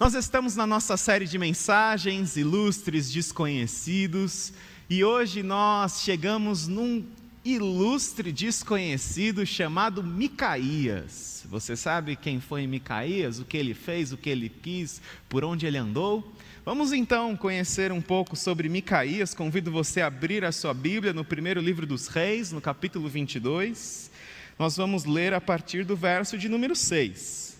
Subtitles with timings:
[0.00, 4.52] Nós estamos na nossa série de mensagens ilustres desconhecidos
[4.88, 7.04] e hoje nós chegamos num
[7.44, 11.44] ilustre desconhecido chamado Micaías.
[11.50, 15.66] Você sabe quem foi Micaías, o que ele fez, o que ele quis, por onde
[15.66, 16.32] ele andou?
[16.64, 19.34] Vamos então conhecer um pouco sobre Micaías.
[19.34, 24.12] Convido você a abrir a sua Bíblia no primeiro livro dos Reis, no capítulo 22.
[24.56, 27.57] Nós vamos ler a partir do verso de número 6.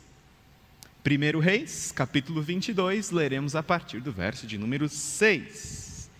[1.09, 6.11] 1 Reis, capítulo 22, leremos a partir do verso de número 6.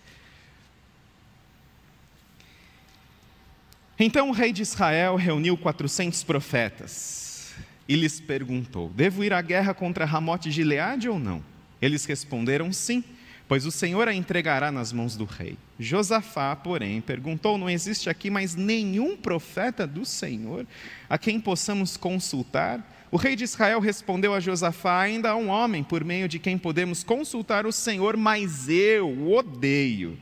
[3.99, 7.53] Então o rei de Israel reuniu 400 profetas
[7.87, 11.43] e lhes perguntou: Devo ir à guerra contra Ramote de Gileade ou não?
[11.79, 13.03] Eles responderam: Sim,
[13.47, 15.55] pois o Senhor a entregará nas mãos do rei.
[15.79, 20.65] Josafá, porém, perguntou: Não existe aqui mais nenhum profeta do Senhor
[21.07, 22.97] a quem possamos consultar?
[23.11, 26.57] O rei de Israel respondeu a Josafá: Ainda há um homem por meio de quem
[26.57, 30.17] podemos consultar o Senhor, mas eu o odeio,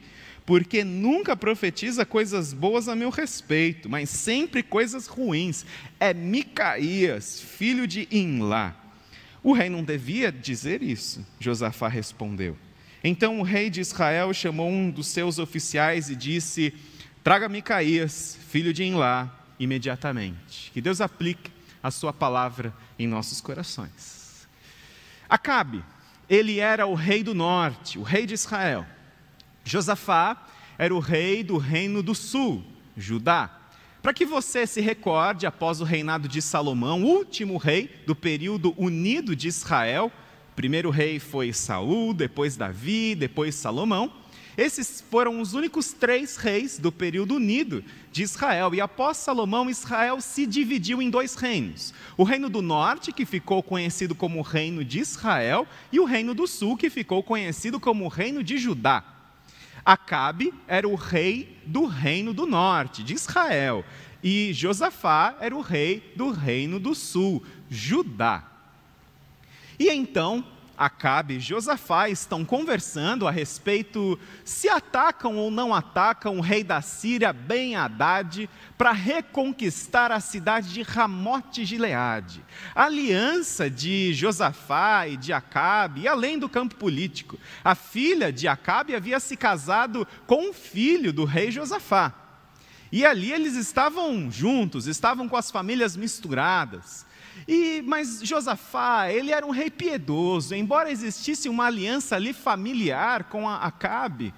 [0.46, 5.66] porque nunca profetiza coisas boas a meu respeito, mas sempre coisas ruins.
[6.00, 8.74] É Micaías, filho de Inlá.
[9.44, 12.56] O rei não devia dizer isso, Josafá respondeu.
[13.04, 16.74] Então o rei de Israel chamou um dos seus oficiais e disse:
[17.22, 20.72] Traga Micaías, filho de Inlá, imediatamente.
[20.72, 24.48] Que Deus aplique a sua palavra em nossos corações.
[25.30, 25.84] Acabe,
[26.30, 28.86] ele era o rei do norte, o rei de Israel.
[29.64, 32.64] Josafá era o rei do reino do sul,
[32.96, 33.52] Judá.
[34.02, 39.36] Para que você se recorde, após o reinado de Salomão, último rei do período unido
[39.36, 40.12] de Israel,
[40.56, 44.12] primeiro rei foi Saul, depois Davi, depois Salomão.
[44.58, 48.74] Esses foram os únicos três reis do período unido de Israel.
[48.74, 53.62] E após Salomão, Israel se dividiu em dois reinos: o reino do norte, que ficou
[53.62, 58.06] conhecido como o reino de Israel, e o reino do sul, que ficou conhecido como
[58.06, 59.04] o reino de Judá.
[59.86, 63.86] Acabe era o rei do reino do norte, de Israel,
[64.24, 68.44] e Josafá era o rei do reino do sul, Judá.
[69.80, 70.44] E então
[70.78, 76.82] Acabe e Josafá estão conversando a respeito se atacam ou não atacam o rei da
[76.84, 82.46] Síria, Ben Haddad, para reconquistar a cidade de Ramote Gileade.
[82.76, 88.48] A aliança de Josafá e de Acabe, e além do campo político, a filha de
[88.48, 92.14] Acabe havia se casado com o filho do rei Josafá.
[92.92, 97.07] E ali eles estavam juntos, estavam com as famílias misturadas.
[97.48, 103.50] E, mas Josafá, ele era um rei piedoso, embora existisse uma aliança ali familiar com
[103.50, 104.34] Acabe.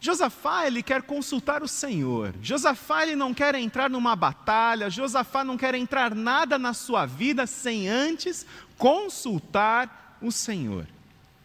[0.00, 2.32] Josafá, ele quer consultar o Senhor.
[2.40, 4.88] Josafá, ele não quer entrar numa batalha.
[4.88, 8.46] Josafá não quer entrar nada na sua vida sem antes
[8.76, 10.86] consultar o Senhor.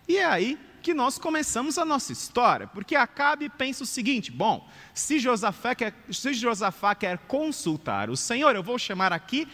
[0.08, 4.68] E é aí que nós começamos a nossa história, porque Acabe pensa o seguinte: bom,
[4.94, 9.48] se Josafá quer, se Josafá quer consultar o Senhor, eu vou chamar aqui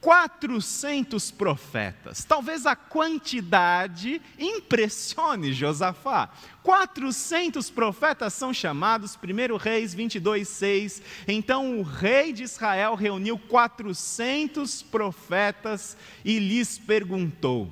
[0.00, 2.24] 400 profetas.
[2.24, 6.30] Talvez a quantidade impressione Josafá.
[6.62, 11.02] 400 profetas são chamados, 1 Reis 22, 6.
[11.28, 17.70] Então o rei de Israel reuniu 400 profetas e lhes perguntou: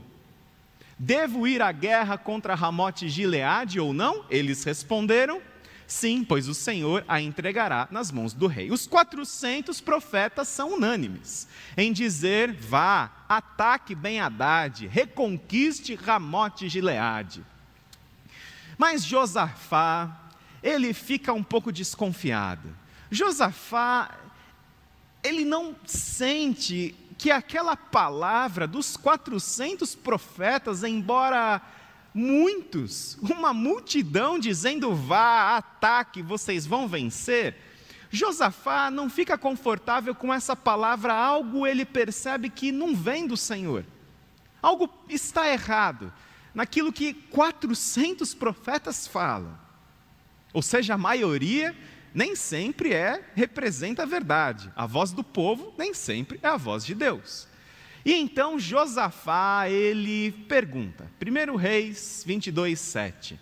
[0.98, 4.24] Devo ir à guerra contra Ramote Gileade ou não?
[4.28, 5.40] Eles responderam:
[5.88, 8.70] Sim, pois o Senhor a entregará nas mãos do rei.
[8.70, 17.42] Os 400 profetas são unânimes em dizer: vá, ataque Ben Haddad, reconquiste Ramote Gileade.
[18.76, 20.14] Mas Josafá,
[20.62, 22.68] ele fica um pouco desconfiado.
[23.10, 24.14] Josafá,
[25.24, 31.62] ele não sente que aquela palavra dos 400 profetas, embora
[32.14, 37.56] muitos, uma multidão dizendo: vá, ataque, vocês vão vencer.
[38.10, 43.84] Josafá não fica confortável com essa palavra, algo ele percebe que não vem do Senhor.
[44.62, 46.12] Algo está errado
[46.54, 49.56] naquilo que 400 profetas falam.
[50.52, 51.76] Ou seja, a maioria
[52.14, 54.72] nem sempre é representa a verdade.
[54.74, 57.46] A voz do povo nem sempre é a voz de Deus.
[58.08, 63.38] E então Josafá, ele pergunta, 1 Reis 22, 7.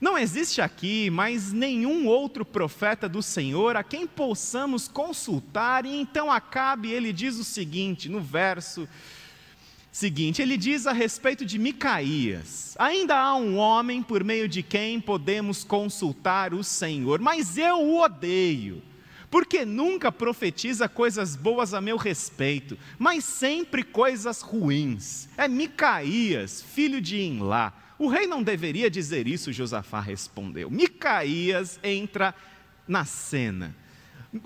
[0.00, 6.32] Não existe aqui mais nenhum outro profeta do Senhor a quem possamos consultar, e então
[6.32, 8.88] Acabe, ele diz o seguinte, no verso
[9.92, 15.00] seguinte, ele diz a respeito de Micaías: Ainda há um homem por meio de quem
[15.00, 18.82] podemos consultar o Senhor, mas eu o odeio
[19.30, 25.28] porque nunca profetiza coisas boas a meu respeito, mas sempre coisas ruins.
[25.36, 27.72] É Micaías, filho de Inlá.
[27.98, 30.70] O rei não deveria dizer isso, Josafá respondeu.
[30.70, 32.34] Micaías entra
[32.86, 33.74] na cena.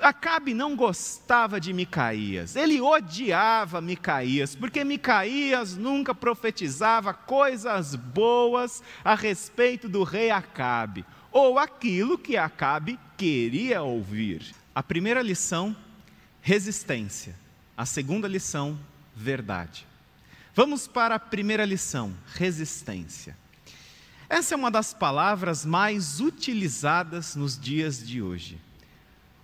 [0.00, 9.17] Acabe não gostava de Micaías, ele odiava Micaías, porque Micaías nunca profetizava coisas boas a
[9.17, 14.59] respeito do rei Acabe, ou aquilo que Acabe queria ouvir.
[14.75, 15.76] A primeira lição,
[16.40, 17.34] resistência.
[17.76, 18.78] A segunda lição,
[19.14, 19.87] verdade.
[20.55, 23.37] Vamos para a primeira lição, resistência.
[24.28, 28.58] Essa é uma das palavras mais utilizadas nos dias de hoje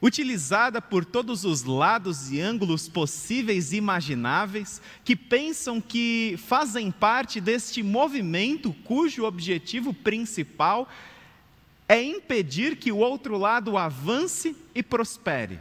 [0.01, 7.41] utilizada por todos os lados e ângulos possíveis e imagináveis, que pensam que fazem parte
[7.41, 11.16] deste movimento cujo objetivo principal é
[11.95, 15.61] impedir que o outro lado avance e prospere.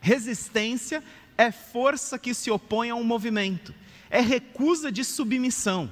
[0.00, 1.02] Resistência
[1.36, 3.72] é força que se opõe a um movimento,
[4.10, 5.90] é recusa de submissão.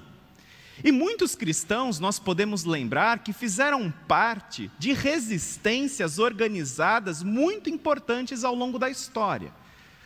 [0.85, 8.55] E muitos cristãos, nós podemos lembrar, que fizeram parte de resistências organizadas muito importantes ao
[8.55, 9.53] longo da história.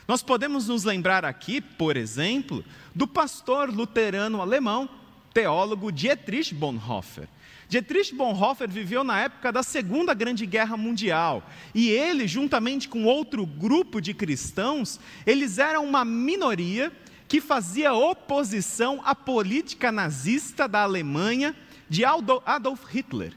[0.07, 2.65] Nós podemos nos lembrar aqui, por exemplo,
[2.95, 4.89] do pastor luterano alemão,
[5.33, 7.29] teólogo Dietrich Bonhoeffer.
[7.71, 13.47] Dietrich Bonhoeffer viveu na época da Segunda Grande Guerra Mundial, e ele, juntamente com outro
[13.47, 16.93] grupo de cristãos, eles eram uma minoria
[17.29, 21.55] que fazia oposição à política nazista da Alemanha
[21.89, 23.35] de Adolf Hitler.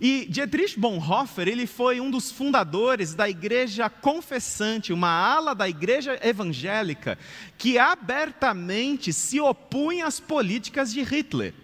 [0.00, 6.18] E Dietrich Bonhoeffer, ele foi um dos fundadores da Igreja Confessante, uma ala da Igreja
[6.20, 7.16] Evangélica
[7.56, 11.54] que abertamente se opunha às políticas de Hitler.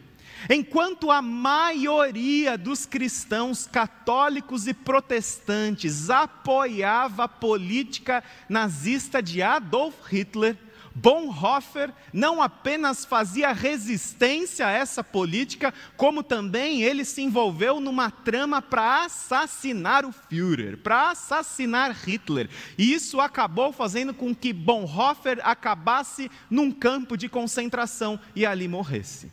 [0.49, 10.57] Enquanto a maioria dos cristãos católicos e protestantes apoiava a política nazista de Adolf Hitler,
[10.99, 18.63] Bonhoeffer não apenas fazia resistência a essa política, como também ele se envolveu numa trama
[18.63, 22.49] para assassinar o Führer, para assassinar Hitler.
[22.79, 29.31] E isso acabou fazendo com que Bonhoeffer acabasse num campo de concentração e ali morresse.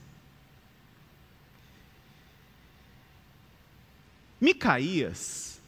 [4.43, 5.59] Micaías,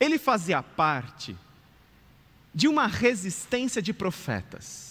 [0.00, 1.36] ele fazia parte
[2.54, 4.88] de uma resistência de profetas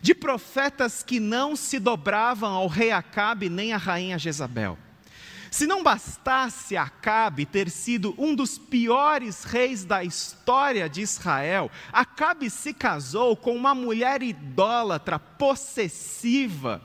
[0.00, 4.78] de profetas que não se dobravam ao rei Acabe nem à rainha Jezabel.
[5.50, 12.50] Se não bastasse Acabe ter sido um dos piores reis da história de Israel, Acabe
[12.50, 16.82] se casou com uma mulher idólatra, possessiva,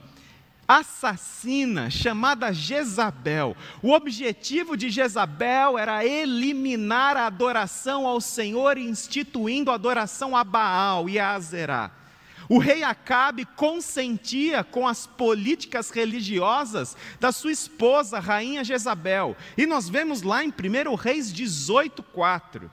[0.78, 3.56] assassina, chamada Jezabel.
[3.82, 11.08] O objetivo de Jezabel era eliminar a adoração ao Senhor, instituindo a adoração a Baal
[11.08, 11.90] e a Azerá.
[12.48, 19.36] O rei Acabe consentia com as políticas religiosas da sua esposa, rainha Jezabel.
[19.56, 22.70] E nós vemos lá em 1 Reis 18:4.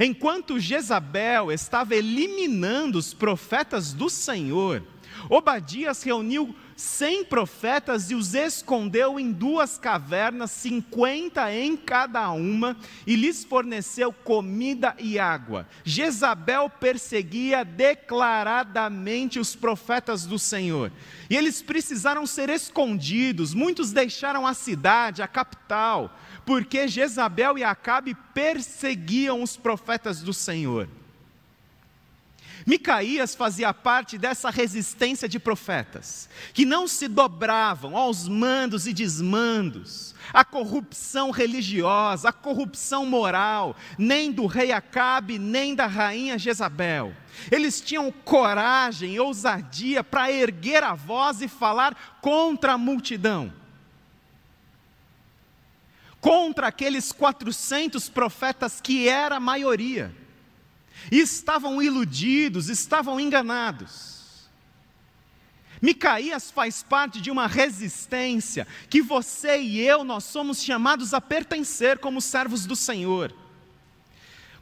[0.00, 4.82] Enquanto Jezabel estava eliminando os profetas do Senhor,
[5.28, 12.76] Obadias reuniu cem profetas e os escondeu em duas cavernas, cinquenta em cada uma,
[13.06, 15.66] e lhes forneceu comida e água.
[15.84, 20.92] Jezabel perseguia declaradamente os profetas do Senhor,
[21.30, 28.14] e eles precisaram ser escondidos, muitos deixaram a cidade, a capital, porque Jezabel e Acabe
[28.34, 30.88] perseguiam os profetas do Senhor.
[32.66, 40.16] Micaías fazia parte dessa resistência de profetas, que não se dobravam aos mandos e desmandos,
[40.34, 47.14] à corrupção religiosa, à corrupção moral, nem do rei Acabe, nem da rainha Jezabel.
[47.52, 53.52] Eles tinham coragem e ousadia para erguer a voz e falar contra a multidão.
[56.20, 60.25] Contra aqueles 400 profetas que era a maioria
[61.10, 64.16] estavam iludidos, estavam enganados.
[65.80, 71.98] Micaías faz parte de uma resistência que você e eu nós somos chamados a pertencer
[71.98, 73.34] como servos do Senhor.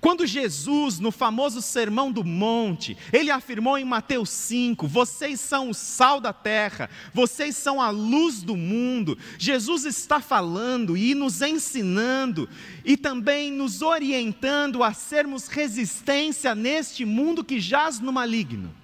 [0.04, 5.74] Quando Jesus, no famoso Sermão do Monte, ele afirmou em Mateus 5: Vocês são o
[5.74, 9.16] sal da terra, vocês são a luz do mundo.
[9.38, 12.46] Jesus está falando e nos ensinando
[12.84, 18.74] e também nos orientando a sermos resistência neste mundo que jaz no maligno.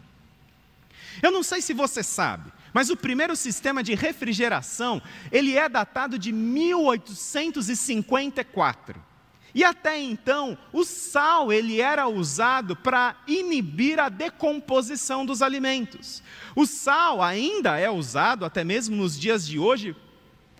[1.22, 6.18] Eu não sei se você sabe, mas o primeiro sistema de refrigeração, ele é datado
[6.18, 9.09] de 1854.
[9.54, 16.22] E até então, o sal ele era usado para inibir a decomposição dos alimentos.
[16.54, 19.96] O sal ainda é usado até mesmo nos dias de hoje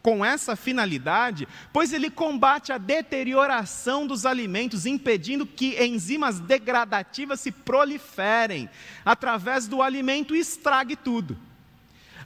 [0.03, 7.53] com essa finalidade, pois ele combate a deterioração dos alimentos, impedindo que enzimas degradativas se
[7.53, 8.69] proliferem
[9.05, 11.37] através do alimento e estrague tudo.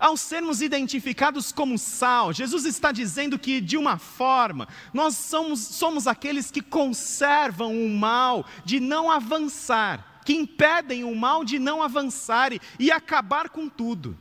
[0.05, 6.07] Ao sermos identificados como sal, Jesus está dizendo que, de uma forma, nós somos, somos
[6.07, 12.53] aqueles que conservam o mal de não avançar, que impedem o mal de não avançar
[12.53, 14.15] e, e acabar com tudo.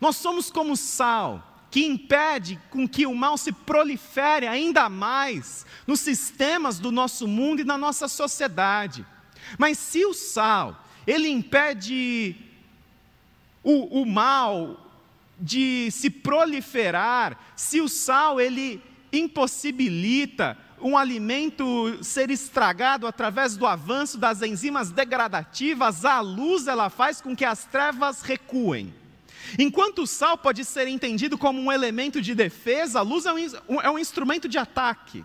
[0.00, 6.00] Nós somos como sal, que impede com que o mal se prolifere ainda mais nos
[6.00, 9.06] sistemas do nosso mundo e na nossa sociedade.
[9.56, 12.50] Mas se o sal, ele impede
[13.62, 14.78] o, o mal
[15.38, 18.80] de se proliferar, se o sal ele
[19.12, 27.20] impossibilita um alimento ser estragado através do avanço das enzimas degradativas, a luz ela faz
[27.20, 28.92] com que as trevas recuem.
[29.58, 33.80] Enquanto o sal pode ser entendido como um elemento de defesa, a luz é um,
[33.80, 35.24] é um instrumento de ataque.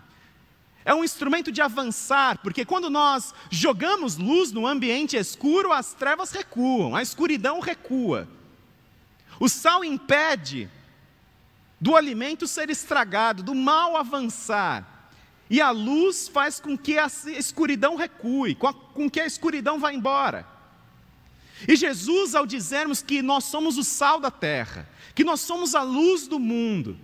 [0.88, 6.30] É um instrumento de avançar, porque quando nós jogamos luz no ambiente escuro, as trevas
[6.30, 8.26] recuam, a escuridão recua.
[9.38, 10.66] O sal impede
[11.78, 15.10] do alimento ser estragado, do mal avançar.
[15.50, 20.46] E a luz faz com que a escuridão recue, com que a escuridão vá embora.
[21.68, 25.82] E Jesus, ao dizermos que nós somos o sal da terra, que nós somos a
[25.82, 26.98] luz do mundo,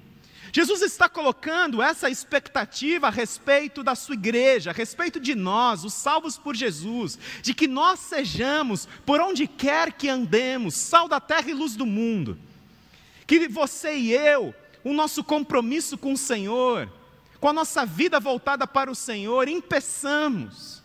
[0.54, 5.92] Jesus está colocando essa expectativa a respeito da sua igreja, a respeito de nós, os
[5.92, 11.50] salvos por Jesus, de que nós sejamos, por onde quer que andemos, sal da terra
[11.50, 12.38] e luz do mundo.
[13.26, 16.88] Que você e eu, o nosso compromisso com o Senhor,
[17.40, 20.80] com a nossa vida voltada para o Senhor, impeçamos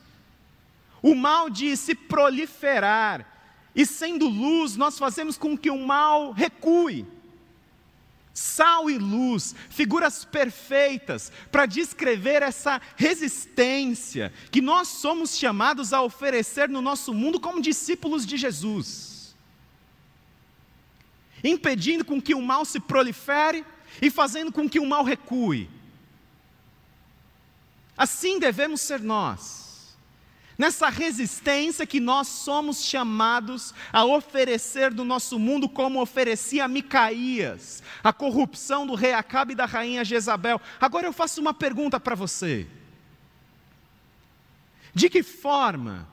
[0.99, 3.23] o mal de se proliferar,
[3.75, 7.18] e sendo luz, nós fazemos com que o mal recue.
[8.39, 16.69] Sal e luz, figuras perfeitas para descrever essa resistência que nós somos chamados a oferecer
[16.69, 19.35] no nosso mundo como discípulos de Jesus.
[21.43, 23.65] Impedindo com que o mal se prolifere
[24.01, 25.69] e fazendo com que o mal recue.
[27.97, 29.68] Assim devemos ser nós
[30.59, 38.11] nessa resistência que nós somos chamados a oferecer do nosso mundo, como oferecia Micaías, a
[38.11, 40.59] corrupção do rei Acabe e da rainha Jezabel.
[40.81, 42.67] Agora eu faço uma pergunta para você:
[44.93, 46.05] de que forma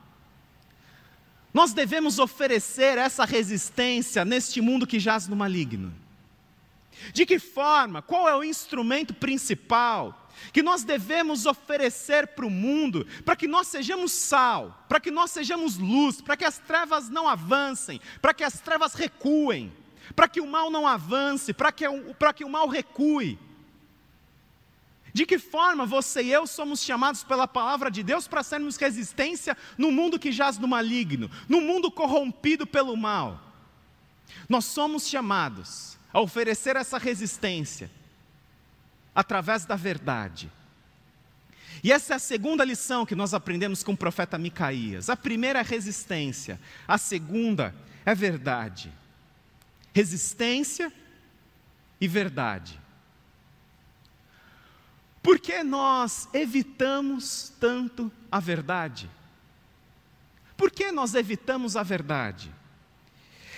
[1.52, 5.92] nós devemos oferecer essa resistência neste mundo que jaz no maligno?
[7.12, 8.00] De que forma?
[8.00, 10.25] Qual é o instrumento principal?
[10.52, 15.30] Que nós devemos oferecer para o mundo, para que nós sejamos sal, para que nós
[15.30, 19.72] sejamos luz, para que as trevas não avancem, para que as trevas recuem,
[20.14, 21.84] para que o mal não avance, para que,
[22.34, 23.38] que o mal recue.
[25.12, 29.56] De que forma você e eu somos chamados pela palavra de Deus para sermos resistência
[29.78, 33.42] no mundo que jaz no maligno, no mundo corrompido pelo mal?
[34.48, 37.90] Nós somos chamados a oferecer essa resistência
[39.16, 40.52] através da verdade.
[41.82, 45.08] E essa é a segunda lição que nós aprendemos com o profeta Micaías.
[45.08, 48.92] A primeira é resistência, a segunda é verdade.
[49.94, 50.92] Resistência
[51.98, 52.78] e verdade.
[55.22, 59.10] Por que nós evitamos tanto a verdade?
[60.56, 62.52] Por que nós evitamos a verdade?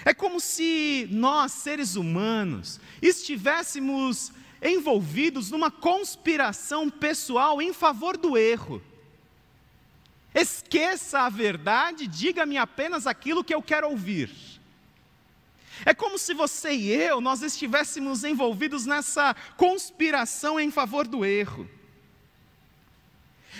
[0.05, 8.83] É como se nós, seres humanos, estivéssemos envolvidos numa conspiração pessoal em favor do erro.
[10.35, 14.31] Esqueça a verdade, diga-me apenas aquilo que eu quero ouvir.
[15.85, 21.69] É como se você e eu, nós estivéssemos envolvidos nessa conspiração em favor do erro.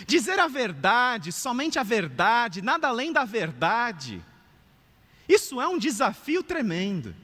[0.07, 4.23] Dizer a verdade, somente a verdade, nada além da verdade,
[5.29, 7.15] isso é um desafio tremendo.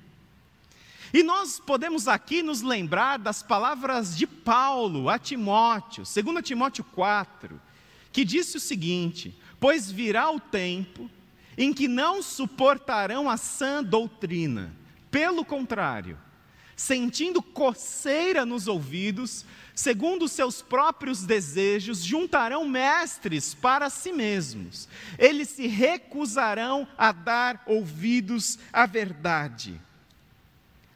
[1.14, 7.60] E nós podemos aqui nos lembrar das palavras de Paulo a Timóteo, 2 Timóteo 4,
[8.10, 11.08] que disse o seguinte: Pois virá o tempo
[11.56, 14.74] em que não suportarão a sã doutrina,
[15.08, 16.18] pelo contrário,
[16.74, 24.88] sentindo coceira nos ouvidos, segundo seus próprios desejos, juntarão mestres para si mesmos.
[25.16, 29.80] Eles se recusarão a dar ouvidos à verdade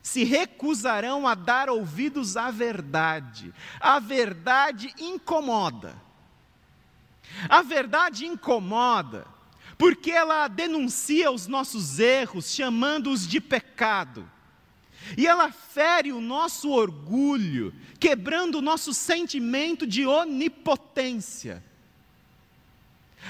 [0.08, 3.52] se recusarão a dar ouvidos à verdade.
[3.78, 5.94] A verdade incomoda.
[7.46, 9.26] A verdade incomoda,
[9.76, 14.28] porque ela denuncia os nossos erros, chamando-os de pecado.
[15.14, 21.62] E ela fere o nosso orgulho, quebrando o nosso sentimento de onipotência.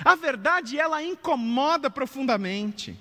[0.04, 2.96] A verdade, ela incomoda profundamente.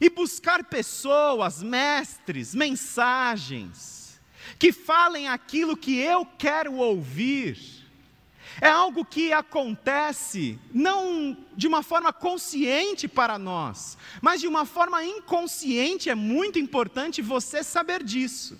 [0.00, 4.20] E buscar pessoas, mestres, mensagens,
[4.58, 7.58] que falem aquilo que eu quero ouvir,
[8.60, 15.04] é algo que acontece não de uma forma consciente para nós, mas de uma forma
[15.04, 18.58] inconsciente, é muito importante você saber disso.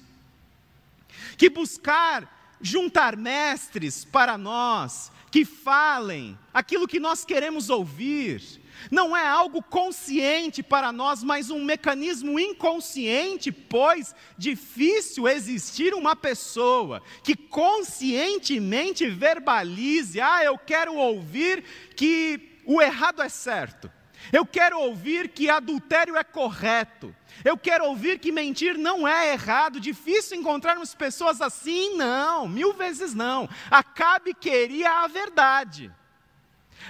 [1.37, 8.43] Que buscar juntar mestres para nós, que falem aquilo que nós queremos ouvir,
[8.91, 17.03] não é algo consciente para nós, mas um mecanismo inconsciente, pois difícil existir uma pessoa
[17.23, 21.65] que conscientemente verbalize: ah, eu quero ouvir
[21.97, 23.91] que o errado é certo.
[24.33, 27.15] Eu quero ouvir que adultério é correto.
[27.45, 29.81] Eu quero ouvir que mentir não é errado.
[29.81, 31.97] Difícil encontrarmos pessoas assim?
[31.97, 33.49] Não, mil vezes não.
[33.71, 35.91] Acabe queria a verdade.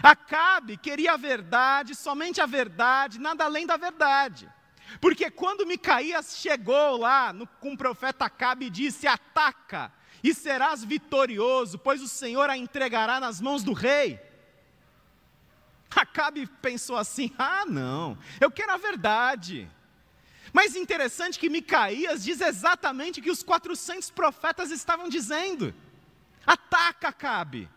[0.03, 4.49] Acabe queria a verdade, somente a verdade, nada além da verdade.
[5.01, 9.93] Porque quando Micaías chegou lá no, com o profeta Acabe e disse: Ataca
[10.23, 14.21] e serás vitorioso, pois o Senhor a entregará nas mãos do rei.
[15.91, 19.69] Acabe pensou assim: ah, não, eu quero a verdade.
[20.53, 25.75] Mas interessante que Micaías diz exatamente o que os 400 profetas estavam dizendo:
[26.47, 27.69] ataca, Acabe,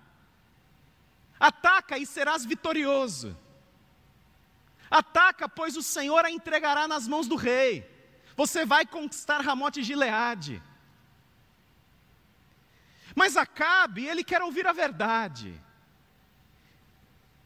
[1.41, 3.35] ataca e serás vitorioso.
[4.89, 7.89] Ataca, pois o Senhor a entregará nas mãos do rei.
[8.35, 10.61] Você vai conquistar Ramote Gileade.
[13.15, 15.59] Mas Acabe, ele quer ouvir a verdade.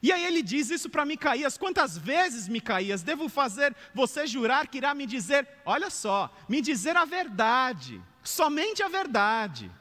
[0.02, 4.78] E aí ele diz isso para Micaías: quantas vezes, Micaías, devo fazer você jurar que
[4.78, 9.72] irá me dizer, olha só, me dizer a verdade, somente a verdade,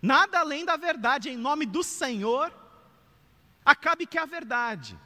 [0.00, 2.52] nada além da verdade, em nome do Senhor,
[3.64, 4.98] acabe que é a verdade.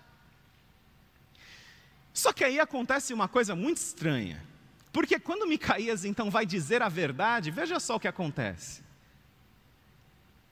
[2.12, 4.42] Só que aí acontece uma coisa muito estranha,
[4.92, 8.82] porque quando Micaías então vai dizer a verdade, veja só o que acontece.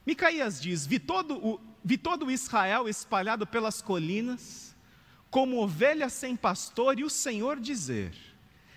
[0.07, 4.77] Micaías diz: Vi todo o, vi todo Israel espalhado pelas colinas,
[5.29, 8.15] como ovelhas sem pastor, e o Senhor dizer: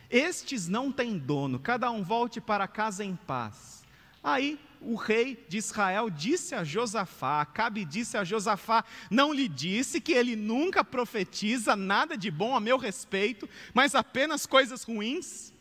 [0.10, 3.84] Estes não têm dono, cada um volte para casa em paz.
[4.24, 10.00] Aí o rei de Israel disse a Josafá, Acabe disse a Josafá, não lhe disse
[10.00, 15.54] que ele nunca profetiza nada de bom a meu respeito, mas apenas coisas ruins?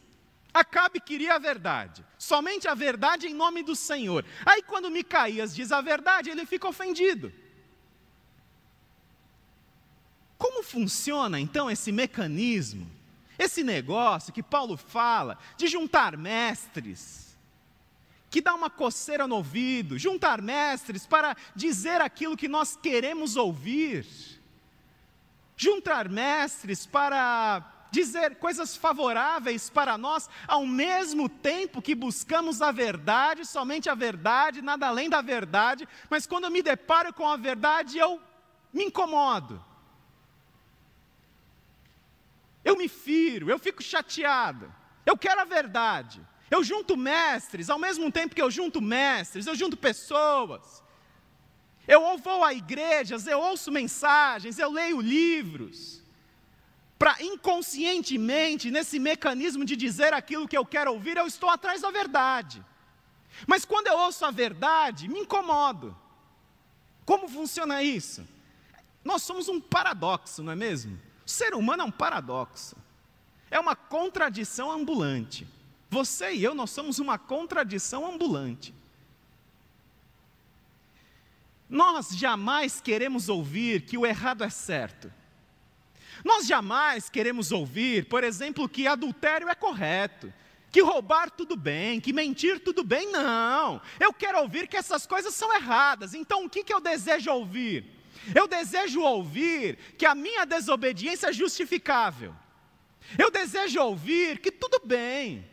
[0.54, 4.24] Acabe queria a verdade, somente a verdade em nome do Senhor.
[4.46, 7.32] Aí, quando Micaías diz a verdade, ele fica ofendido.
[10.38, 12.88] Como funciona então esse mecanismo,
[13.38, 17.27] esse negócio que Paulo fala de juntar mestres,
[18.30, 24.06] que dá uma coceira no ouvido, juntar mestres para dizer aquilo que nós queremos ouvir,
[25.56, 33.46] juntar mestres para dizer coisas favoráveis para nós, ao mesmo tempo que buscamos a verdade,
[33.46, 37.98] somente a verdade, nada além da verdade, mas quando eu me deparo com a verdade,
[37.98, 38.20] eu
[38.72, 39.64] me incomodo.
[42.64, 44.72] Eu me firo, eu fico chateado.
[45.06, 46.20] Eu quero a verdade.
[46.50, 50.82] Eu junto mestres, ao mesmo tempo que eu junto mestres, eu junto pessoas.
[51.86, 56.02] Eu vou a igrejas, eu ouço mensagens, eu leio livros
[56.98, 61.90] para inconscientemente, nesse mecanismo de dizer aquilo que eu quero ouvir, eu estou atrás da
[61.92, 62.64] verdade.
[63.46, 65.96] Mas quando eu ouço a verdade, me incomodo.
[67.04, 68.26] Como funciona isso?
[69.04, 71.00] Nós somos um paradoxo, não é mesmo?
[71.24, 72.76] O ser humano é um paradoxo.
[73.48, 75.46] É uma contradição ambulante.
[75.90, 78.74] Você e eu, nós somos uma contradição ambulante.
[81.68, 85.12] Nós jamais queremos ouvir que o errado é certo.
[86.24, 90.32] Nós jamais queremos ouvir, por exemplo, que adultério é correto,
[90.70, 93.10] que roubar tudo bem, que mentir tudo bem.
[93.10, 93.80] Não.
[94.00, 96.14] Eu quero ouvir que essas coisas são erradas.
[96.14, 97.84] Então o que, que eu desejo ouvir?
[98.34, 102.34] Eu desejo ouvir que a minha desobediência é justificável.
[103.16, 105.48] Eu desejo ouvir que tudo bem.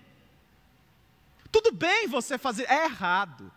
[1.56, 3.50] Tudo bem você fazer, é errado.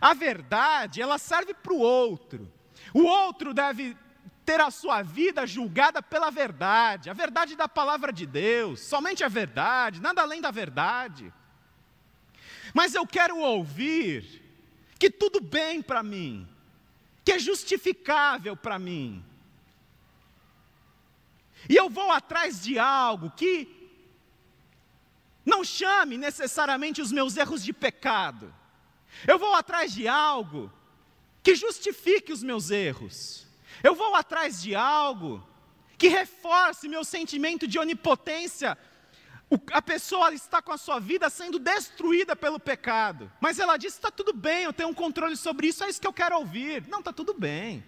[0.00, 2.52] A verdade, ela serve para o outro.
[2.92, 3.96] O outro deve
[4.44, 9.28] ter a sua vida julgada pela verdade, a verdade da palavra de Deus, somente a
[9.28, 11.32] verdade, nada além da verdade.
[12.74, 14.42] Mas eu quero ouvir
[14.98, 16.48] que tudo bem para mim,
[17.24, 19.24] que é justificável para mim.
[21.68, 23.75] E eu vou atrás de algo que
[25.46, 28.52] não chame necessariamente os meus erros de pecado.
[29.26, 30.70] Eu vou atrás de algo
[31.40, 33.46] que justifique os meus erros.
[33.80, 35.46] Eu vou atrás de algo
[35.96, 38.76] que reforce meu sentimento de onipotência.
[39.72, 44.10] a pessoa está com a sua vida sendo destruída pelo pecado, mas ela diz: está
[44.10, 46.84] tudo bem, eu tenho um controle sobre isso, é isso que eu quero ouvir.
[46.88, 47.84] Não, está tudo bem.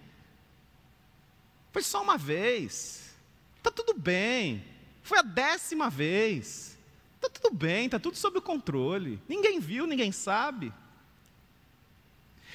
[1.72, 3.16] Foi só uma vez.
[3.56, 4.64] Está tudo bem.
[5.02, 6.77] Foi a décima vez.
[7.18, 9.20] Está tudo bem, está tudo sob controle.
[9.28, 10.72] Ninguém viu, ninguém sabe.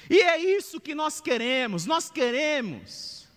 [0.08, 3.28] E é isso que nós queremos, nós queremos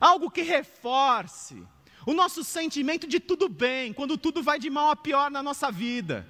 [0.00, 1.62] algo que reforce
[2.06, 5.70] o nosso sentimento de tudo bem, quando tudo vai de mal a pior na nossa
[5.70, 6.26] vida.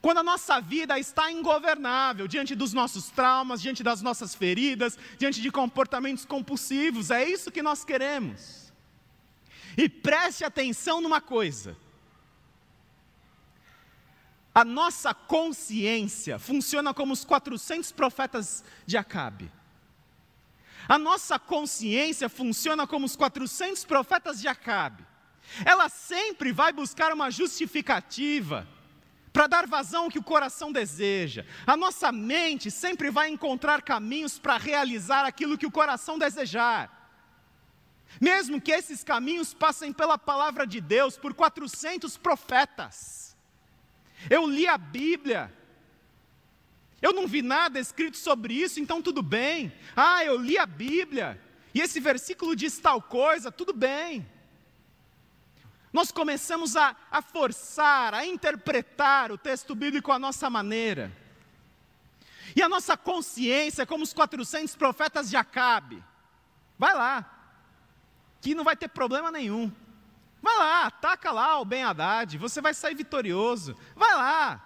[0.00, 5.40] Quando a nossa vida está ingovernável diante dos nossos traumas, diante das nossas feridas, diante
[5.40, 8.70] de comportamentos compulsivos, é isso que nós queremos.
[9.78, 11.76] E preste atenção numa coisa:
[14.54, 19.50] a nossa consciência funciona como os 400 profetas de Acabe.
[20.88, 25.04] A nossa consciência funciona como os 400 profetas de Acabe.
[25.64, 28.68] Ela sempre vai buscar uma justificativa
[29.32, 31.44] para dar vazão ao que o coração deseja.
[31.66, 37.02] A nossa mente sempre vai encontrar caminhos para realizar aquilo que o coração desejar.
[38.20, 43.33] Mesmo que esses caminhos passem pela palavra de Deus por 400 profetas.
[44.28, 45.52] Eu li a Bíblia.
[47.00, 49.72] Eu não vi nada escrito sobre isso, então tudo bem.
[49.94, 51.40] Ah, eu li a Bíblia.
[51.74, 54.26] E esse versículo diz tal coisa, tudo bem.
[55.92, 61.12] Nós começamos a, a forçar, a interpretar o texto bíblico à nossa maneira.
[62.56, 66.02] E a nossa consciência é como os 400 profetas de Acabe.
[66.78, 67.30] Vai lá,
[68.40, 69.70] que não vai ter problema nenhum.
[70.44, 73.74] Vai lá, ataca lá o Ben Haddad, você vai sair vitorioso.
[73.96, 74.62] Vai lá,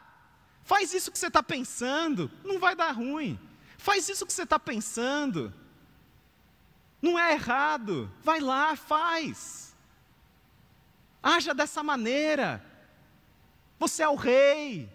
[0.65, 3.39] faz isso que você está pensando, não vai dar ruim.
[3.77, 5.55] Faz isso que você está pensando,
[7.01, 8.13] não é errado.
[8.25, 9.73] Vai lá, faz.
[11.23, 12.61] Haja dessa maneira.
[13.79, 14.91] Você é o rei.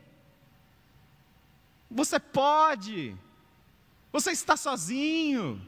[1.89, 3.17] Você pode.
[4.11, 5.65] Você está sozinho.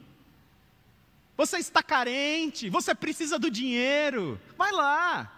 [1.37, 4.39] Você está carente, você precisa do dinheiro.
[4.57, 5.31] Vai lá.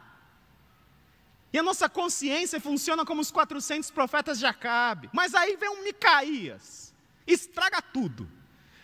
[1.51, 5.09] E a nossa consciência funciona como os 400 profetas de Acabe.
[5.11, 6.93] Mas aí vem um Micaías,
[7.25, 8.29] estraga tudo.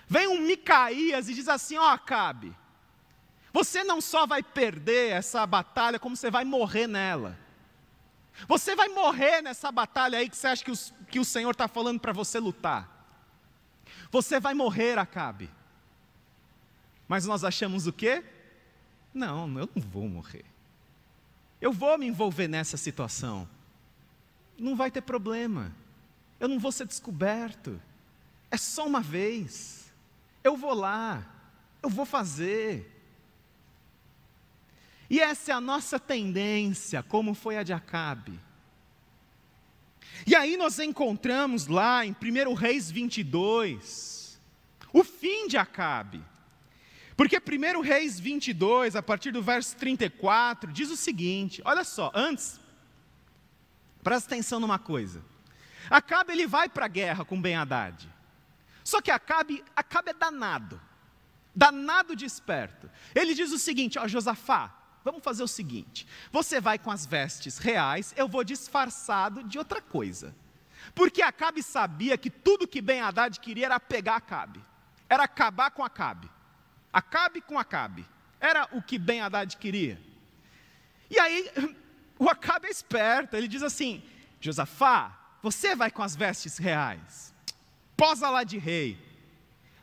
[0.07, 2.55] Vem um Micaías e diz assim: Ó, oh, Acabe,
[3.51, 7.37] você não só vai perder essa batalha, como você vai morrer nela.
[8.47, 11.67] Você vai morrer nessa batalha aí que você acha que, os, que o Senhor está
[11.67, 12.89] falando para você lutar.
[14.09, 15.51] Você vai morrer, Acabe.
[17.13, 18.23] Mas nós achamos o quê?
[19.13, 20.43] Não, eu não vou morrer.
[21.61, 23.47] Eu vou me envolver nessa situação.
[24.57, 25.71] Não vai ter problema.
[26.39, 27.79] Eu não vou ser descoberto.
[28.49, 29.93] É só uma vez.
[30.43, 31.23] Eu vou lá.
[31.83, 32.91] Eu vou fazer.
[35.07, 38.39] E essa é a nossa tendência, como foi a de Acabe.
[40.25, 44.41] E aí nós encontramos lá em 1 Reis 22,
[44.91, 46.32] o fim de Acabe.
[47.15, 52.59] Porque 1 Reis 22, a partir do verso 34, diz o seguinte: olha só, antes,
[54.03, 55.23] presta atenção numa coisa.
[55.89, 58.09] Acabe ele vai para a guerra com Ben Haddad.
[58.83, 60.79] Só que Acabe, Acabe é danado,
[61.55, 62.89] danado de esperto.
[63.13, 64.73] Ele diz o seguinte: ó, Josafá,
[65.03, 69.81] vamos fazer o seguinte: você vai com as vestes reais, eu vou disfarçado de outra
[69.81, 70.35] coisa.
[70.95, 74.63] Porque Acabe sabia que tudo que Ben Haddad queria era pegar Acabe,
[75.07, 76.32] era acabar com Acabe.
[76.93, 78.05] Acabe com Acabe.
[78.39, 79.99] Era o que Ben Haddad queria.
[81.09, 81.49] E aí,
[82.19, 84.03] o Acabe é esperto, ele diz assim:
[84.39, 87.33] Josafá, você vai com as vestes reais,
[87.97, 88.97] posa lá de rei,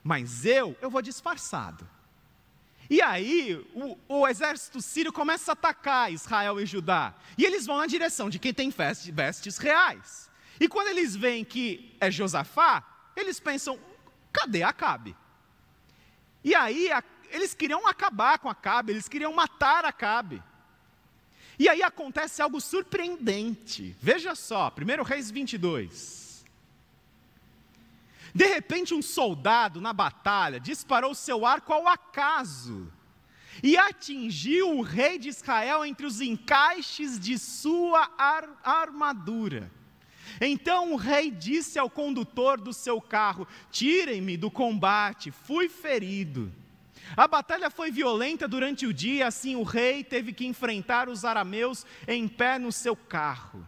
[0.03, 1.89] mas eu, eu vou disfarçado.
[2.89, 7.15] E aí, o, o, exército sírio começa a atacar Israel e Judá.
[7.39, 10.29] E eles vão na direção de quem tem vestes, reais.
[10.59, 12.83] E quando eles veem que é Josafá,
[13.15, 13.79] eles pensam:
[14.33, 15.17] cadê Acabe?
[16.43, 20.43] E aí a, eles queriam acabar com Acabe, eles queriam matar Acabe.
[21.59, 23.95] E aí acontece algo surpreendente.
[24.01, 26.45] Veja só, 1 Reis 22.
[28.35, 32.91] De repente, um soldado na batalha disparou seu arco ao acaso
[33.63, 39.71] e atingiu o rei de Israel entre os encaixes de sua ar armadura.
[40.41, 46.53] Então o rei disse ao condutor do seu carro: Tirem-me do combate, fui ferido.
[47.17, 51.85] A batalha foi violenta durante o dia, assim o rei teve que enfrentar os arameus
[52.07, 53.67] em pé no seu carro.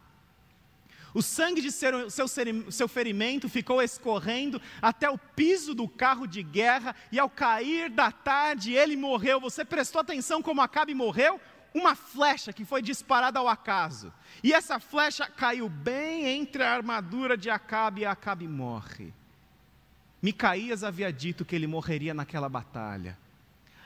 [1.14, 6.42] O sangue de seu, seu, seu ferimento ficou escorrendo até o piso do carro de
[6.42, 9.38] guerra, e ao cair da tarde ele morreu.
[9.40, 11.38] Você prestou atenção como Acabe morreu?
[11.74, 14.12] Uma flecha que foi disparada ao acaso.
[14.42, 19.12] E essa flecha caiu bem entre a armadura de Acabe e Acabe morre.
[20.20, 23.18] Micaías havia dito que ele morreria naquela batalha.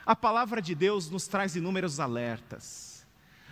[0.05, 2.97] A palavra de Deus nos traz inúmeros alertas.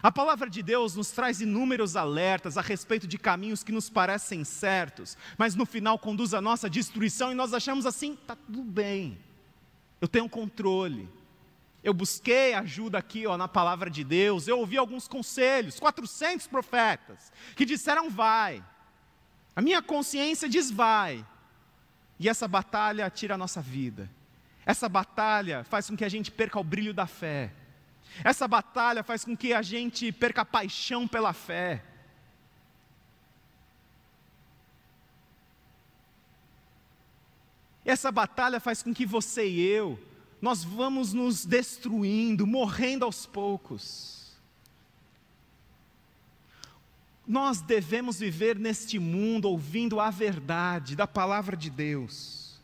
[0.04, 4.44] A palavra de Deus nos traz inúmeros alertas a respeito de caminhos que nos parecem
[4.44, 9.18] certos, mas no final conduz à nossa destruição e nós achamos assim: está tudo bem,
[10.00, 11.10] eu tenho controle.
[11.86, 17.32] Eu busquei ajuda aqui ó, na palavra de Deus, eu ouvi alguns conselhos, 400 profetas
[17.56, 18.66] que disseram vai.
[19.56, 21.24] A minha consciência diz vai.
[22.20, 24.10] E essa batalha tira a nossa vida.
[24.66, 27.54] Essa batalha faz com que a gente perca o brilho da fé.
[28.24, 31.84] Essa batalha faz com que a gente perca a paixão pela fé.
[37.86, 40.00] Essa batalha faz com que você e eu,
[40.46, 44.32] nós vamos nos destruindo, morrendo aos poucos.
[47.28, 52.60] Nós devemos viver neste mundo ouvindo a verdade da palavra de Deus.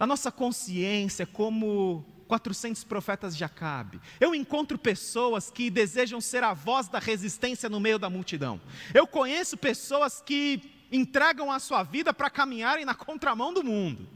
[0.00, 4.00] A nossa consciência, como 400 profetas de Acabe.
[4.18, 8.58] Eu encontro pessoas que desejam ser a voz da resistência no meio da multidão.
[8.94, 14.08] Eu conheço pessoas que entregam a sua vida para caminharem na contramão do mundo.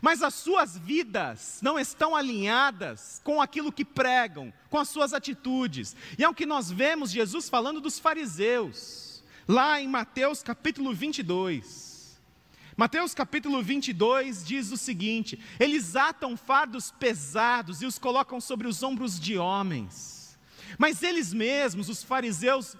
[0.00, 5.96] Mas as suas vidas não estão alinhadas com aquilo que pregam, com as suas atitudes.
[6.18, 11.90] E é o que nós vemos Jesus falando dos fariseus, lá em Mateus capítulo 22.
[12.76, 18.82] Mateus capítulo 22 diz o seguinte: eles atam fardos pesados e os colocam sobre os
[18.82, 20.38] ombros de homens,
[20.78, 22.76] mas eles mesmos, os fariseus,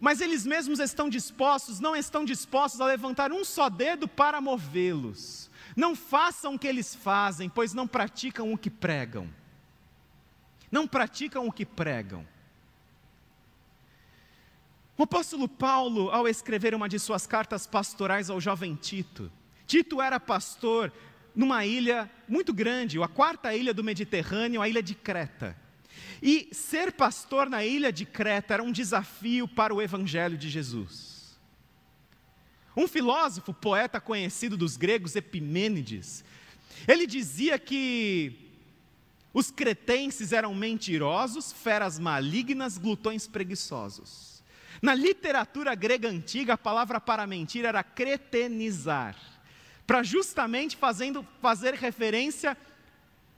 [0.00, 5.50] mas eles mesmos estão dispostos, não estão dispostos a levantar um só dedo para movê-los.
[5.76, 9.28] Não façam o que eles fazem, pois não praticam o que pregam.
[10.70, 12.26] Não praticam o que pregam.
[14.96, 19.32] O apóstolo Paulo, ao escrever uma de suas cartas pastorais ao jovem Tito,
[19.66, 20.92] Tito era pastor
[21.34, 25.56] numa ilha muito grande, a quarta ilha do Mediterrâneo, a ilha de Creta.
[26.22, 31.11] E ser pastor na ilha de Creta era um desafio para o evangelho de Jesus.
[32.76, 36.24] Um filósofo, poeta conhecido dos gregos, Epimênides,
[36.88, 38.42] ele dizia que
[39.32, 44.42] os cretenses eram mentirosos, feras malignas, glutões preguiçosos.
[44.80, 49.16] Na literatura grega antiga, a palavra para mentir era cretenizar,
[49.86, 52.56] para justamente fazendo, fazer referência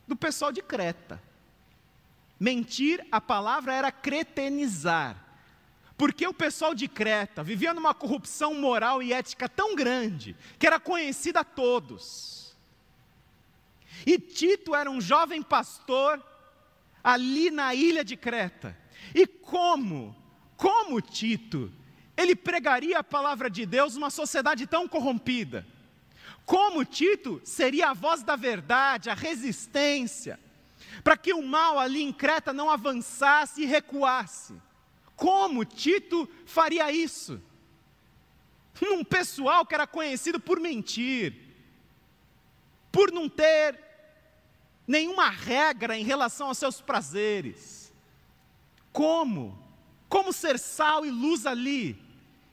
[0.06, 1.22] do pessoal de Creta.
[2.40, 5.23] Mentir, a palavra era cretenizar,
[5.96, 10.80] porque o pessoal de Creta vivia numa corrupção moral e ética tão grande, que era
[10.80, 12.56] conhecida a todos.
[14.06, 16.22] E Tito era um jovem pastor
[17.02, 18.76] ali na ilha de Creta.
[19.14, 20.16] E como
[20.56, 21.72] como Tito,
[22.16, 25.66] ele pregaria a palavra de Deus numa sociedade tão corrompida?
[26.46, 30.38] Como Tito seria a voz da verdade, a resistência,
[31.02, 34.54] para que o mal ali em Creta não avançasse e recuasse?
[35.16, 37.40] Como Tito faria isso?
[38.80, 41.34] Num pessoal que era conhecido por mentir,
[42.90, 43.78] por não ter
[44.86, 47.92] nenhuma regra em relação aos seus prazeres.
[48.92, 49.58] Como?
[50.08, 51.98] Como ser sal e luz ali?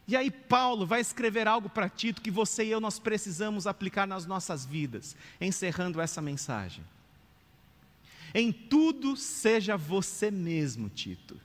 [0.07, 4.07] E aí Paulo vai escrever algo para Tito que você e eu nós precisamos aplicar
[4.07, 6.83] nas nossas vidas, encerrando essa mensagem.
[8.33, 11.39] Em tudo seja você mesmo, Tito,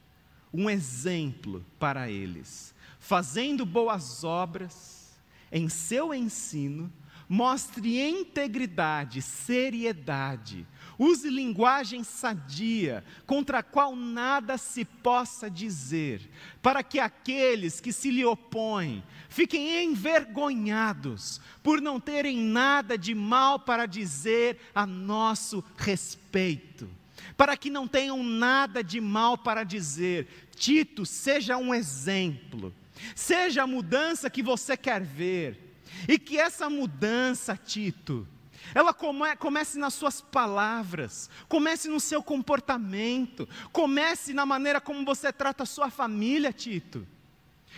[0.57, 5.17] um exemplo para eles, fazendo boas obras
[5.53, 6.93] em seu ensino,
[7.29, 10.67] mostre integridade, seriedade,
[10.99, 16.23] Use linguagem sadia, contra a qual nada se possa dizer,
[16.63, 23.59] para que aqueles que se lhe opõem fiquem envergonhados por não terem nada de mal
[23.59, 26.89] para dizer a nosso respeito.
[27.37, 30.46] Para que não tenham nada de mal para dizer.
[30.57, 32.75] Tito, seja um exemplo,
[33.15, 35.77] seja a mudança que você quer ver,
[36.09, 38.27] e que essa mudança, Tito,
[38.75, 45.33] ela come, comece nas suas palavras, comece no seu comportamento, comece na maneira como você
[45.33, 47.07] trata a sua família, Tito.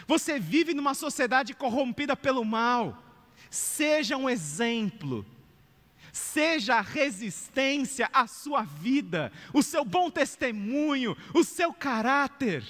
[0.06, 3.02] Você vive numa sociedade corrompida pelo mal.
[3.50, 5.26] Seja um exemplo.
[6.18, 12.64] Seja a resistência à sua vida, o seu bom testemunho, o seu caráter.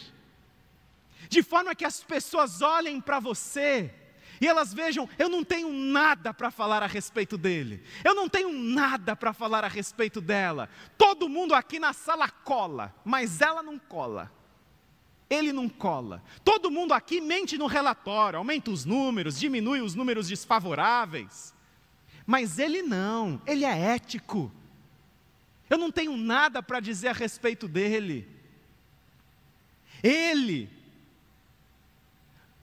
[1.31, 3.91] De forma que as pessoas olhem para você
[4.39, 8.53] e elas vejam: eu não tenho nada para falar a respeito dele, eu não tenho
[8.53, 10.69] nada para falar a respeito dela.
[10.99, 14.31] Todo mundo aqui na sala cola, mas ela não cola.
[15.31, 16.23] Ele não cola.
[16.45, 21.55] Todo mundo aqui mente no relatório, aumenta os números, diminui os números desfavoráveis.
[22.29, 24.53] Mas ele não, ele é ético.
[25.71, 28.29] Eu não tenho nada para dizer a respeito dele.
[30.03, 30.69] Ele,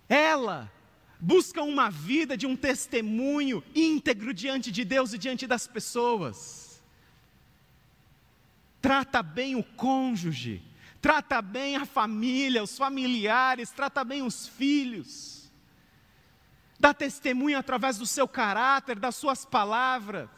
[0.07, 0.71] ela,
[1.19, 6.79] busca uma vida de um testemunho íntegro diante de Deus e diante das pessoas.
[8.79, 10.61] Trata bem o cônjuge,
[11.01, 15.34] trata bem a família, os familiares, trata bem os filhos.
[16.79, 20.29] Dá testemunho através do seu caráter, das suas palavras.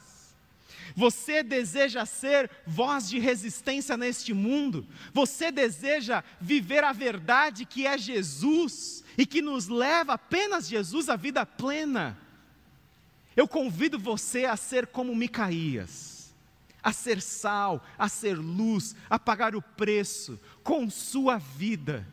[0.95, 4.87] Você deseja ser voz de resistência neste mundo?
[5.13, 9.03] Você deseja viver a verdade que é Jesus?
[9.17, 12.17] e que nos leva apenas Jesus à vida plena.
[13.35, 16.33] Eu convido você a ser como Micaías,
[16.83, 22.07] a ser sal, a ser luz, a pagar o preço com sua vida.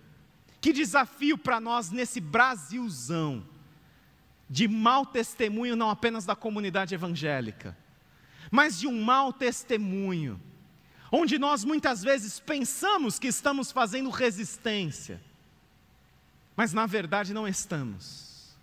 [0.61, 3.45] Que desafio para nós nesse Brasilzão
[4.49, 7.77] de mau testemunho não apenas da comunidade evangélica,
[8.51, 10.41] mas de um mau testemunho,
[11.11, 15.21] onde nós muitas vezes pensamos que estamos fazendo resistência
[16.57, 18.55] mas na verdade não estamos.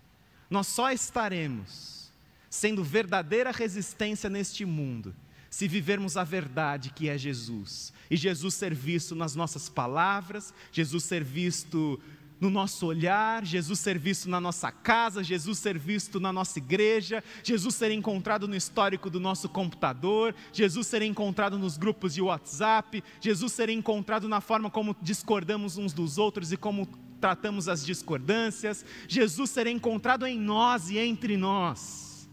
[0.48, 2.10] Nós só estaremos
[2.48, 5.14] sendo verdadeira resistência neste mundo
[5.48, 7.92] se vivermos a verdade que é Jesus.
[8.10, 12.00] E Jesus ser visto nas nossas palavras, Jesus ser visto
[12.42, 17.22] no nosso olhar, Jesus ser visto na nossa casa, Jesus ser visto na nossa igreja,
[17.40, 23.00] Jesus ser encontrado no histórico do nosso computador, Jesus ser encontrado nos grupos de WhatsApp,
[23.20, 26.88] Jesus ser encontrado na forma como discordamos uns dos outros e como
[27.20, 32.28] tratamos as discordâncias, Jesus será encontrado em nós e entre nós.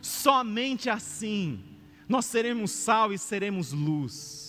[0.00, 1.62] Somente assim
[2.08, 4.41] nós seremos sal e seremos luz.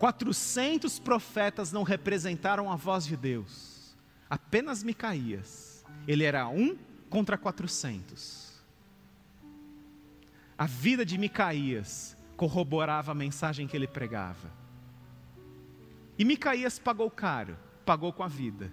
[0.00, 3.94] 400 profetas não representaram a voz de Deus,
[4.30, 5.84] apenas Micaías.
[6.08, 6.74] Ele era um
[7.10, 8.58] contra 400.
[10.56, 14.50] A vida de Micaías corroborava a mensagem que ele pregava.
[16.18, 18.72] E Micaías pagou caro, pagou com a vida.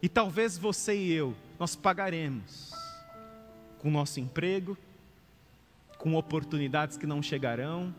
[0.00, 2.70] E talvez você e eu, nós pagaremos
[3.80, 4.78] com o nosso emprego,
[5.98, 7.92] com oportunidades que não chegarão,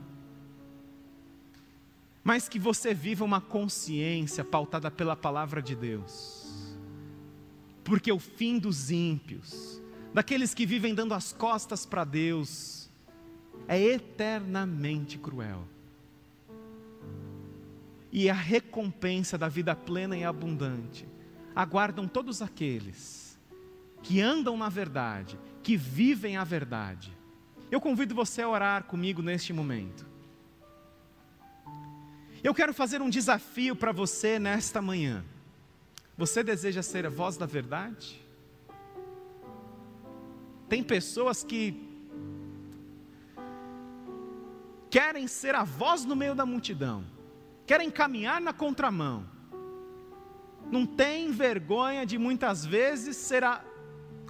[2.28, 6.76] mas que você viva uma consciência pautada pela palavra de Deus.
[7.86, 9.82] Porque o fim dos ímpios,
[10.14, 12.90] daqueles que vivem dando as costas para Deus,
[13.66, 15.64] é eternamente cruel
[18.12, 21.08] e a recompensa da vida plena e abundante
[21.56, 23.40] aguardam todos aqueles
[24.04, 27.18] que andam na verdade, que vivem a verdade.
[27.72, 30.07] Eu convido você a orar comigo neste momento.
[32.48, 35.22] Eu quero fazer um desafio para você nesta manhã.
[36.18, 38.26] Você deseja ser a voz da verdade?
[40.70, 41.86] Tem pessoas que
[44.90, 47.04] querem ser a voz no meio da multidão
[47.66, 49.28] querem caminhar na contramão,
[50.72, 53.62] não tem vergonha de muitas vezes ser a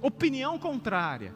[0.02, 1.32] opinião contrária.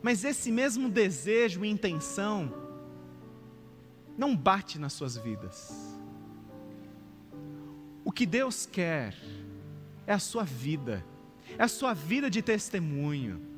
[0.00, 2.65] Mas esse mesmo desejo e intenção
[4.16, 5.98] não bate nas suas vidas.
[8.04, 9.14] O que Deus quer
[10.06, 11.04] é a sua vida,
[11.58, 13.56] é a sua vida de testemunho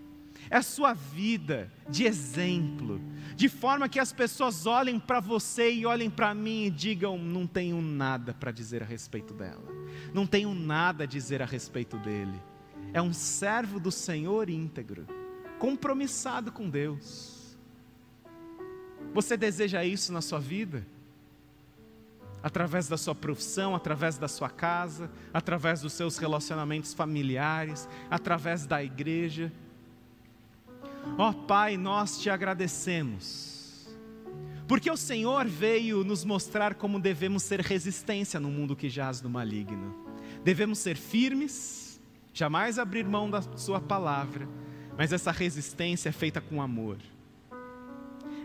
[0.51, 3.01] é a sua vida de exemplo,
[3.37, 7.47] de forma que as pessoas olhem para você e olhem para mim e digam: não
[7.47, 9.69] tenho nada para dizer a respeito dela,
[10.13, 12.41] não tenho nada a dizer a respeito dele.
[12.93, 15.07] É um servo do Senhor íntegro,
[15.59, 17.38] compromissado com Deus.
[19.15, 20.87] Você deseja isso na sua vida?
[22.43, 28.83] Através da sua profissão, através da sua casa, através dos seus relacionamentos familiares, através da
[28.83, 29.53] igreja
[31.17, 33.89] Ó oh, Pai, nós te agradecemos,
[34.67, 39.31] porque o Senhor veio nos mostrar como devemos ser resistência no mundo que jaz no
[39.31, 39.95] maligno.
[40.45, 42.01] Devemos ser firmes,
[42.33, 44.49] jamais abrir mão da Sua palavra,
[44.97, 46.99] mas essa resistência é feita com amor,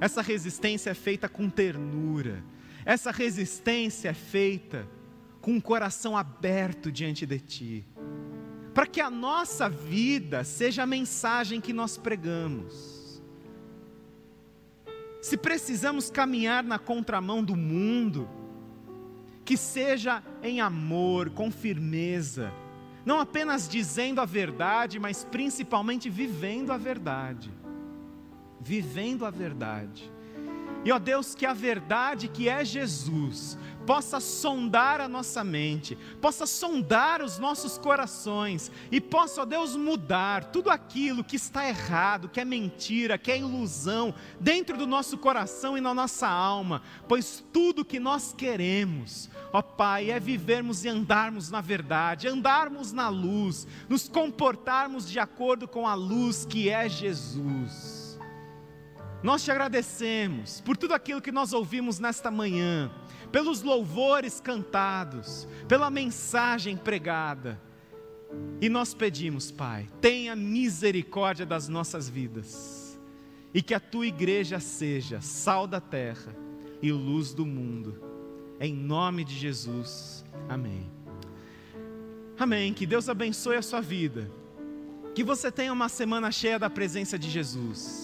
[0.03, 2.43] essa resistência é feita com ternura,
[2.83, 4.85] essa resistência é feita
[5.39, 7.87] com o coração aberto diante de Ti,
[8.73, 13.23] para que a nossa vida seja a mensagem que nós pregamos.
[15.21, 18.27] Se precisamos caminhar na contramão do mundo,
[19.45, 22.51] que seja em amor, com firmeza,
[23.05, 27.62] não apenas dizendo a verdade, mas principalmente vivendo a verdade.
[28.63, 30.11] Vivendo a verdade.
[30.85, 36.45] E ó Deus, que a verdade que é Jesus possa sondar a nossa mente, possa
[36.45, 42.39] sondar os nossos corações e possa, ó Deus, mudar tudo aquilo que está errado, que
[42.39, 47.85] é mentira, que é ilusão dentro do nosso coração e na nossa alma, pois tudo
[47.85, 54.07] que nós queremos, ó Pai, é vivermos e andarmos na verdade, andarmos na luz, nos
[54.07, 58.02] comportarmos de acordo com a luz que é Jesus.
[59.23, 62.91] Nós te agradecemos por tudo aquilo que nós ouvimos nesta manhã,
[63.31, 67.59] pelos louvores cantados, pela mensagem pregada.
[68.59, 72.99] E nós pedimos, Pai, tenha misericórdia das nossas vidas,
[73.53, 76.35] e que a tua igreja seja sal da terra
[76.81, 78.03] e luz do mundo.
[78.59, 80.25] Em nome de Jesus.
[80.49, 80.91] Amém.
[82.37, 82.73] Amém.
[82.73, 84.29] Que Deus abençoe a sua vida.
[85.15, 88.02] Que você tenha uma semana cheia da presença de Jesus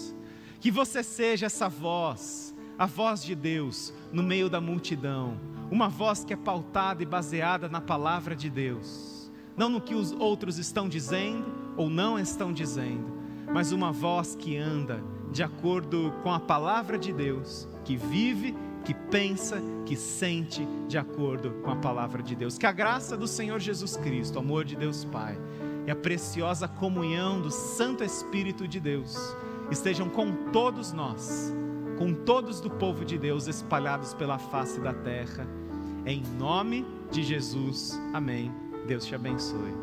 [0.60, 5.38] que você seja essa voz, a voz de Deus no meio da multidão,
[5.72, 10.12] uma voz que é pautada e baseada na palavra de Deus, não no que os
[10.12, 11.46] outros estão dizendo
[11.78, 13.06] ou não estão dizendo,
[13.54, 15.02] mas uma voz que anda
[15.32, 21.52] de acordo com a palavra de Deus, que vive, que pensa, que sente de acordo
[21.64, 22.58] com a palavra de Deus.
[22.58, 25.38] Que a graça do Senhor Jesus Cristo, o amor de Deus Pai
[25.86, 29.36] e a preciosa comunhão do Santo Espírito de Deus
[29.72, 31.54] estejam com todos nós,
[31.98, 35.48] com todos do povo de Deus espalhados pela face da terra.
[36.06, 38.00] Em nome de Jesus.
[38.14, 38.52] Amém.
[38.88, 39.74] Deus te abençoe.